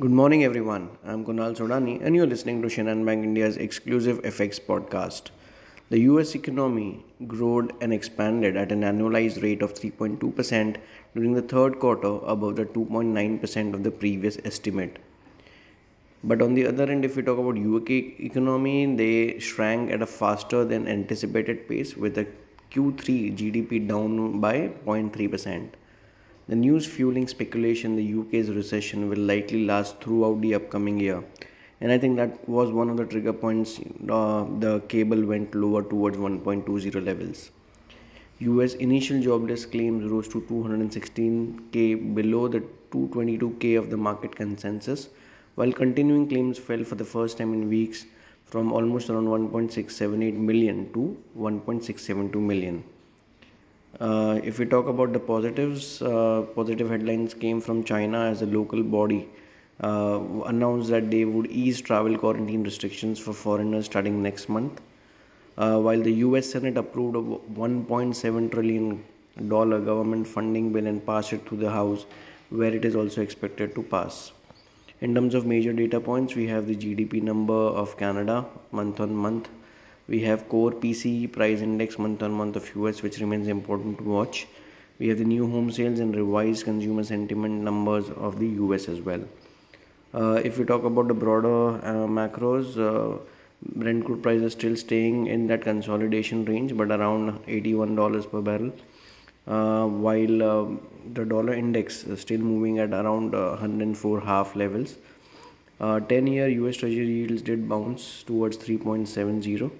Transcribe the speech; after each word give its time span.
Good 0.00 0.10
morning, 0.10 0.42
everyone. 0.42 0.88
I'm 1.04 1.22
Kunal 1.22 1.54
Sodani, 1.54 2.00
and 2.02 2.16
you're 2.16 2.26
listening 2.26 2.62
to 2.62 2.68
Shinhan 2.68 3.04
Bank 3.04 3.24
India's 3.24 3.58
exclusive 3.58 4.22
FX 4.22 4.58
podcast. 4.58 5.32
The 5.90 5.98
US 6.12 6.34
economy 6.34 7.04
grew 7.26 7.68
and 7.82 7.92
expanded 7.92 8.56
at 8.56 8.72
an 8.72 8.80
annualized 8.80 9.42
rate 9.42 9.60
of 9.60 9.74
3.2% 9.74 10.76
during 11.14 11.34
the 11.34 11.42
third 11.42 11.78
quarter, 11.78 12.20
above 12.24 12.56
the 12.56 12.64
2.9% 12.64 13.74
of 13.74 13.82
the 13.82 13.90
previous 13.90 14.38
estimate. 14.46 14.98
But 16.24 16.40
on 16.40 16.54
the 16.54 16.66
other 16.68 16.84
end, 16.90 17.04
if 17.04 17.16
we 17.16 17.22
talk 17.22 17.38
about 17.38 17.58
UK 17.58 17.90
economy, 18.20 18.96
they 18.96 19.40
shrank 19.40 19.90
at 19.90 20.00
a 20.00 20.06
faster 20.06 20.64
than 20.64 20.88
anticipated 20.88 21.68
pace 21.68 21.98
with 21.98 22.16
a 22.16 22.26
Q3 22.70 23.36
GDP 23.36 23.86
down 23.86 24.40
by 24.40 24.70
0.3%. 24.86 25.68
The 26.52 26.56
news 26.56 26.84
fueling 26.84 27.28
speculation 27.28 27.96
the 27.96 28.06
UK's 28.20 28.50
recession 28.50 29.08
will 29.08 29.20
likely 29.20 29.64
last 29.64 30.02
throughout 30.02 30.42
the 30.42 30.54
upcoming 30.54 31.00
year. 31.00 31.24
And 31.80 31.90
I 31.90 31.96
think 31.96 32.16
that 32.16 32.46
was 32.46 32.70
one 32.70 32.90
of 32.90 32.98
the 32.98 33.06
trigger 33.06 33.32
points. 33.32 33.80
Uh, 34.06 34.44
the 34.58 34.80
cable 34.80 35.24
went 35.24 35.54
lower 35.54 35.82
towards 35.82 36.18
1.20 36.18 37.06
levels. 37.06 37.50
US 38.40 38.74
initial 38.74 39.22
jobless 39.22 39.64
claims 39.64 40.10
rose 40.10 40.28
to 40.28 40.42
216k 40.42 42.14
below 42.14 42.48
the 42.48 42.62
222k 42.90 43.78
of 43.78 43.88
the 43.88 43.96
market 43.96 44.36
consensus, 44.36 45.08
while 45.54 45.72
continuing 45.72 46.28
claims 46.28 46.58
fell 46.58 46.84
for 46.84 46.96
the 46.96 47.10
first 47.16 47.38
time 47.38 47.54
in 47.54 47.70
weeks 47.70 48.04
from 48.44 48.74
almost 48.74 49.08
around 49.08 49.28
1.678 49.28 50.34
million 50.34 50.92
to 50.92 51.16
1.672 51.34 52.34
million. 52.34 52.84
Uh, 54.00 54.40
if 54.42 54.58
we 54.58 54.64
talk 54.64 54.88
about 54.88 55.12
the 55.12 55.20
positives, 55.20 56.00
uh, 56.00 56.42
positive 56.54 56.88
headlines 56.88 57.34
came 57.34 57.60
from 57.60 57.84
China 57.84 58.20
as 58.24 58.40
a 58.40 58.46
local 58.46 58.82
body 58.82 59.28
uh, 59.82 60.18
announced 60.46 60.88
that 60.88 61.10
they 61.10 61.24
would 61.24 61.46
ease 61.50 61.80
travel 61.80 62.16
quarantine 62.16 62.62
restrictions 62.62 63.18
for 63.18 63.32
foreigners 63.32 63.86
starting 63.86 64.22
next 64.22 64.48
month. 64.48 64.80
Uh, 65.58 65.78
while 65.78 66.00
the 66.00 66.12
US 66.26 66.50
Senate 66.50 66.78
approved 66.78 67.16
a 67.16 67.20
1.7 67.20 68.50
trillion 68.50 69.04
dollar 69.48 69.80
government 69.80 70.26
funding 70.26 70.72
bill 70.72 70.86
and 70.86 71.04
passed 71.04 71.32
it 71.34 71.46
through 71.46 71.58
the 71.58 71.70
House, 71.70 72.06
where 72.48 72.74
it 72.74 72.84
is 72.86 72.96
also 72.96 73.20
expected 73.20 73.74
to 73.74 73.82
pass. 73.82 74.32
In 75.02 75.14
terms 75.14 75.34
of 75.34 75.44
major 75.44 75.72
data 75.72 76.00
points, 76.00 76.34
we 76.34 76.46
have 76.46 76.66
the 76.66 76.76
GDP 76.76 77.22
number 77.22 77.52
of 77.52 77.98
Canada 77.98 78.46
month 78.70 79.00
on 79.00 79.14
month 79.14 79.48
we 80.12 80.20
have 80.20 80.48
core 80.48 80.72
PCE 80.72 81.32
price 81.32 81.60
index 81.66 81.98
month 81.98 82.22
on 82.22 82.32
month 82.32 82.56
of 82.56 82.66
US, 82.76 83.02
which 83.02 83.18
remains 83.18 83.48
important 83.48 83.96
to 83.98 84.04
watch. 84.04 84.46
We 84.98 85.08
have 85.08 85.18
the 85.18 85.24
new 85.24 85.50
home 85.50 85.70
sales 85.70 86.00
and 86.00 86.14
revised 86.14 86.64
consumer 86.64 87.02
sentiment 87.02 87.62
numbers 87.68 88.10
of 88.10 88.38
the 88.38 88.48
US 88.64 88.88
as 88.88 89.00
well. 89.00 89.22
Uh, 90.12 90.40
if 90.44 90.58
we 90.58 90.66
talk 90.66 90.84
about 90.84 91.08
the 91.08 91.14
broader 91.14 91.76
uh, 91.92 92.06
macros, 92.18 92.76
uh, 92.88 93.18
Brent 93.76 94.04
crude 94.04 94.22
price 94.22 94.42
is 94.42 94.52
still 94.52 94.76
staying 94.76 95.28
in 95.28 95.46
that 95.46 95.62
consolidation 95.62 96.44
range, 96.44 96.76
but 96.76 96.90
around 96.90 97.38
$81 97.46 98.30
per 98.30 98.42
barrel. 98.42 98.72
Uh, 99.46 99.86
while 99.86 100.42
uh, 100.42 100.66
the 101.14 101.24
dollar 101.24 101.54
index 101.54 102.04
is 102.04 102.20
still 102.20 102.40
moving 102.40 102.78
at 102.80 102.90
around 102.90 103.32
104 103.32 104.18
uh, 104.18 104.24
half 104.24 104.54
levels. 104.56 104.96
10 105.80 106.26
year 106.26 106.48
US 106.48 106.76
Treasury 106.76 107.06
yields 107.06 107.40
did 107.40 107.66
bounce 107.68 108.22
towards 108.24 108.58
3.70 108.58 109.70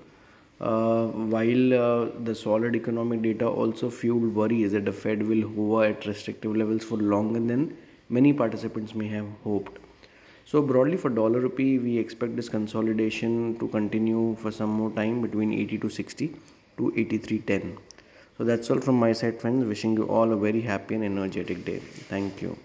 uh, 0.62 1.06
while 1.34 1.74
uh, 1.74 2.08
the 2.24 2.34
solid 2.34 2.76
economic 2.76 3.22
data 3.22 3.46
also 3.48 3.90
fueled 3.90 4.34
worries 4.34 4.72
that 4.72 4.84
the 4.84 4.92
Fed 4.92 5.22
will 5.22 5.42
hover 5.48 5.84
at 5.86 6.06
restrictive 6.06 6.56
levels 6.56 6.84
for 6.84 6.96
longer 6.96 7.40
than 7.40 7.76
many 8.08 8.32
participants 8.32 8.94
may 8.94 9.08
have 9.08 9.26
hoped. 9.42 9.78
So 10.44 10.62
broadly 10.62 10.96
for 10.96 11.08
dollar 11.08 11.40
rupee, 11.40 11.78
we 11.78 11.98
expect 11.98 12.36
this 12.36 12.48
consolidation 12.48 13.58
to 13.58 13.68
continue 13.68 14.36
for 14.36 14.50
some 14.50 14.70
more 14.70 14.90
time 14.90 15.20
between 15.22 15.52
80 15.52 15.78
to 15.78 15.88
60 15.88 16.28
to 16.76 16.92
83.10. 16.96 17.78
So 18.38 18.44
that's 18.44 18.70
all 18.70 18.80
from 18.80 18.98
my 18.98 19.12
side, 19.12 19.40
friends. 19.40 19.64
Wishing 19.64 19.94
you 19.94 20.04
all 20.04 20.32
a 20.32 20.36
very 20.36 20.60
happy 20.60 20.94
and 20.94 21.04
energetic 21.04 21.64
day. 21.64 21.78
Thank 21.78 22.42
you. 22.42 22.56